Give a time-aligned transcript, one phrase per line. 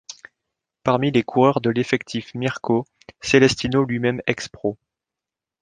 [0.83, 2.87] Parmi les coureurs de l'effectif Mirko
[3.21, 4.79] Celestino lui-même ex pro.